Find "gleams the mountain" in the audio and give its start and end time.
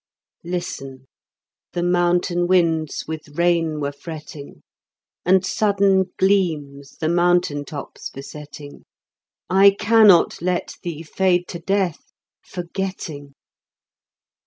6.17-7.65